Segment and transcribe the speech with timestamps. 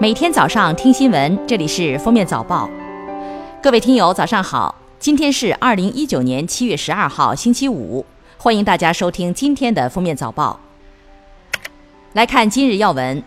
[0.00, 2.68] 每天早上听新闻，这里是《封面早报》。
[3.62, 4.74] 各位听友，早上好！
[4.98, 8.04] 今天是二零一九年七月十二号，星期五。
[8.36, 10.58] 欢迎大家收听今天的《封面早报》。
[12.14, 13.22] 来看今日要闻：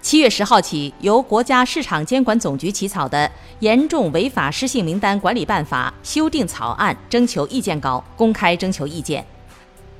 [0.00, 3.26] 七月十号起，由国家市场监管总局起草的
[3.58, 9.26] 《严重违法失信名单管理办法》修订草案征求意见稿公开征求意见。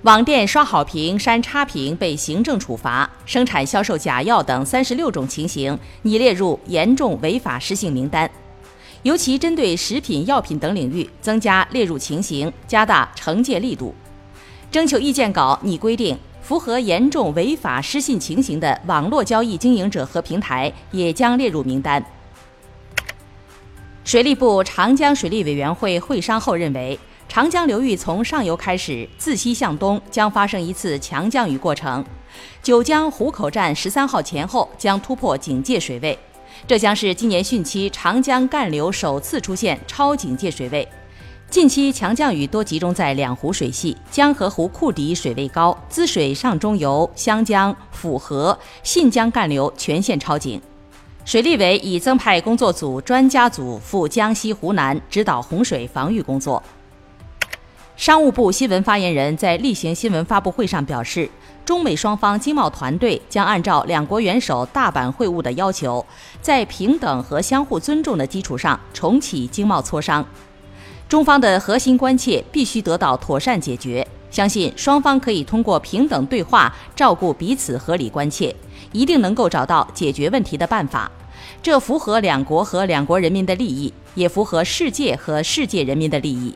[0.02, 8.30] 网店刷好评、删差评被行政处罚，生产销售假药等三十六种情形拟列入严重违法失信名单。
[9.02, 13.94] 尤其针对食品药品等领域，增加列入情形，加大惩戒力度。
[14.71, 22.04] 征求意见稿拟规定，符合严重违法失信情形的网络交易经营者和平台也将列入名单。
[24.04, 26.96] 水利部长江水利委员会会商后认为。
[27.36, 32.03] 长江流域从上游开始，自西向东将发生一次强降雨过程。
[32.62, 36.19] 九江湖口站十三号前后将突破警戒水位，
[36.67, 40.88] 这将是今年汛期长江干流首次出现超警戒水位。
[41.50, 50.58] 近期强降雨多集中在两湖水系，江河湖库底水位高，滋水上中游、湘江、抚河、信江干流全线超警。
[51.27, 56.62] 水利委已增派工作组、专家组赴江西、湖南指导洪水防御工作。
[57.97, 61.30] 商务部新闻发言人，在例行新闻发布会上表示，
[61.64, 66.05] 中美双方经贸团队将按照两国元首大阪会晤的要求，
[66.42, 70.22] 在平等和相互尊重的基础上重启经贸磋商。
[71.08, 78.55] 中方的核心关切必须得到妥善解决，相信双方可以通过平等对话照顾彼此合理关切，
[78.92, 81.10] 一定能够找到解决问题的办法。
[81.62, 86.55] 这符合两国和两国人民的利益，也符合世界和世界人民的利益。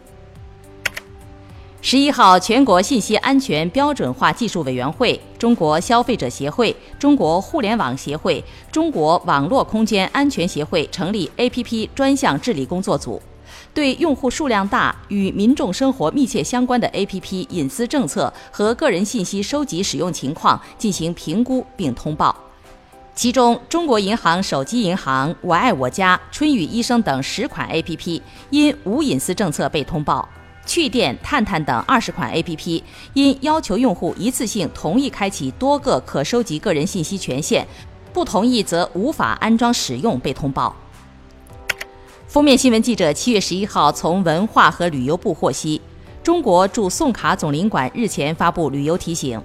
[1.90, 13.20] 十一号，全国信息安全标准化技术委员会、中国消费者协会、中国互联网协会、中国网络空间安全协会成立 APP 专项治理工作组，
[13.74, 22.32] 对用户数量大、与民众生活密切相关的 APP 隐私政策和个人信息收集使用情况进行评估并通报。
[23.16, 30.28] 其中，中国银行手机银行、我爱我家、春雨医生等十款 APP 因无隐私政策被通报。
[30.70, 32.80] 趣店、探探等二十款 APP
[33.14, 37.66] 因要求用户一次性同意开启多个可收集个人信息权限，
[38.12, 40.76] 不同意则无法安装使用，被通报。
[42.28, 45.80] 封面新闻记者七月十一号从文化和旅游部获悉，
[46.22, 49.42] 中国驻宋卡总领馆日前发布旅游提醒。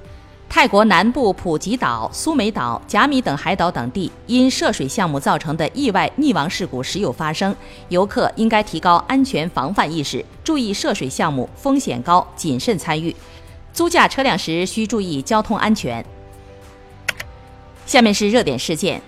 [0.56, 7.54] 泰国南部普吉岛、苏梅岛、甲米等海岛等地因涉水项目造成的意外溺亡事故时有发生，
[7.90, 13.14] 游客应该提高安全防范意识，注意涉水项目风险高，谨慎参与。
[13.74, 16.04] 租驾车辆时需注意交通安全。
[17.86, 19.02] 下面是热点事件：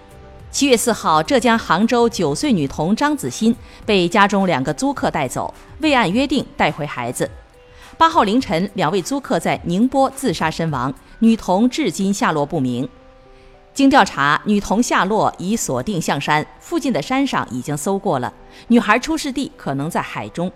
[0.51, 7.31] 七月四号，浙江杭州九岁女童张子欣被家中两个租客带走，未按约定带回孩子。
[7.97, 12.87] 八号凌晨，两位租客在宁波自杀身亡，女童至今下落不明。
[13.73, 18.31] 经调查，女童下落已锁定象山，附近的山上已经搜过了，
[18.67, 20.51] 女孩出事地可能在海中。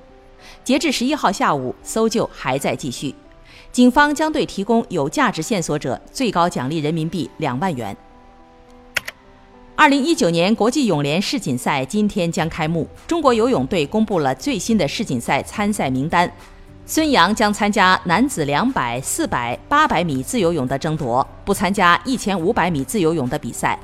[0.63, 3.13] 截至十一号下午，搜救还在继续。
[3.71, 7.95] 警方将对提供有价值线索者最高奖励人民币两万元。
[9.75, 16.31] 二零一九年国际泳联世锦赛今天将开幕，中国游泳队公布了最新的世锦赛参赛名单。
[16.93, 23.79] 孙杨将参加男子两百、四百、八百米自由泳的争夺，不参加一千五百米自由泳的比赛。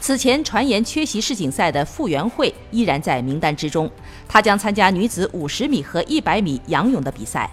[0.00, 3.88] 此前传言缺席世锦赛的傅园慧依然在名单之中，
[4.26, 7.48] 她将参加女子五十米和一百米仰泳的比赛。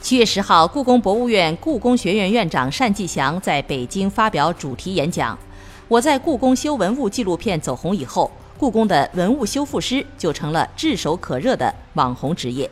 [0.00, 5.38] 七月十号，故宫博物院故宫学院院长单霁翔在北京发表主题演讲。
[5.88, 12.70] 我在故宫修文物纪录片走红以后，故宫的文物修复师就成了炙手可热的网红职业。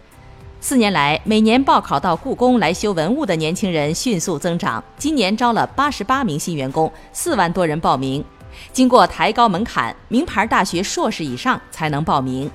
[0.67, 4.83] 四年来，每年报考到故宫来修文物的年轻人迅速增长。
[4.97, 8.25] 今年招了八十八名新员工，四万多人报名。
[8.73, 12.51] 经过抬高门槛，名牌大学硕士以上才能报名。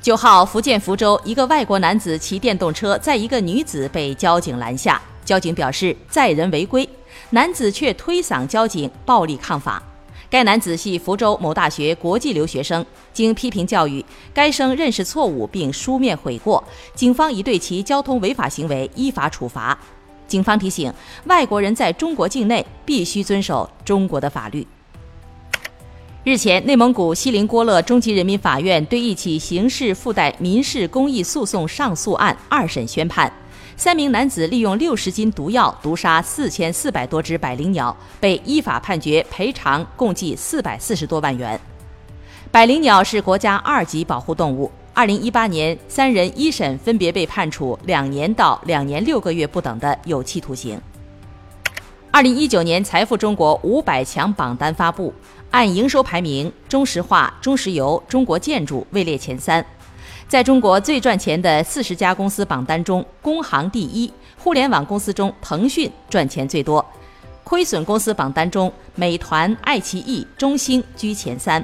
[0.00, 6.88] 九号，福建福州一个外国男子骑电动车载一个女子被交警拦下，交警表示载人违规，
[7.28, 9.82] 男子却推搡交警，暴力抗法。
[10.32, 12.82] 该男子系福州某大学国际留学生，
[13.12, 14.02] 经批评教育，
[14.32, 16.64] 该生认识错误并书面悔过，
[16.94, 19.78] 警方已对其交通违法行为依法处罚。
[20.26, 20.90] 警方提醒，
[21.26, 24.66] 外国人在中国境内必须遵守中国的法律。
[26.24, 33.30] 日前，内蒙古锡林郭勒中级人民法院对一起刑事附带民事公益诉讼上诉案二审宣判，
[33.76, 41.58] 三名男子利用六十斤毒药毒杀四千四百多只百灵鸟，被依法判决赔偿共计四百四十多万元。
[42.50, 44.70] 百灵鸟是国家二级保护动物。
[44.94, 50.78] 二零一八年，三人一审分别被判处两年到两年六个月不等的有期徒刑。
[52.10, 55.14] 二零一九年财富中国五百强榜单发布，
[55.50, 59.64] 按营收排名，中石化、中石油、中国建筑位列前三。
[60.32, 66.82] 在中国最赚钱的四十家公司榜单中，工行第一，互联网公司中腾讯赚钱最多。
[67.44, 71.62] 亏损公司榜单中，美团、爱奇艺、中兴居前三。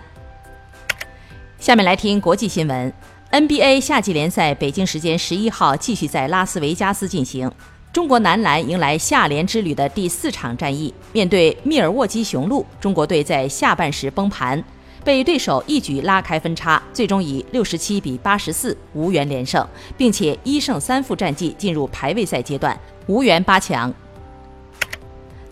[1.59, 2.93] 下面来听国际新闻。
[3.33, 7.51] NBA 夏季联赛北京时间十一号继续在拉斯维加斯进行。
[7.91, 14.63] 中国男篮迎来夏联之旅的第四场战役，面对密尔沃基雄鹿，中国队在下半时崩盘，
[15.09, 19.67] 被对手一举拉开分差，最终以六十七比八十四无缘连胜，
[19.97, 23.91] 并且一胜三负战绩进入排位赛阶段，无缘八强。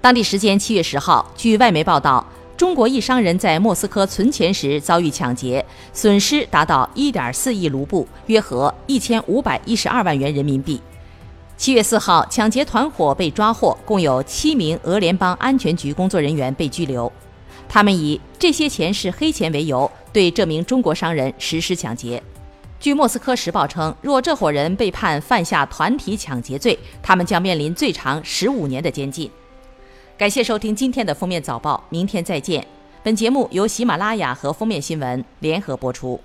[0.03, 2.23] 当地时间七月十号，据外媒报道。
[2.55, 5.65] 中国一商人在莫斯科存钱时遭遇抢劫，
[5.95, 10.79] 损失达到1.4亿卢布，约合1512万元人民币。
[11.57, 17.11] 七月四号，抢劫团伙被抓获，共有七名俄联邦安全局工作人员被拘留。
[17.69, 22.23] 他们以这些钱是黑钱为由，对这名中国商人实施抢劫。
[22.79, 29.31] 据莫斯科时报称，若这伙人被判犯下团体抢劫罪，他们将面临最长十五年的监禁。
[30.19, 32.67] 感谢收听今天的封面早报，明天再见。
[33.03, 36.21] 本节目由喜马拉雅和封面新闻联合播出。